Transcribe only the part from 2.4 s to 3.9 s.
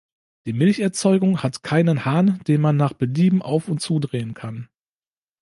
den man nach Belieben auf- und